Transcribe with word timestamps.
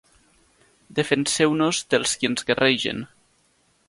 Defenseu-nos 0.99 1.81
dels 1.95 2.13
qui 2.23 2.31
ens 2.31 2.47
guerregen. 2.49 3.05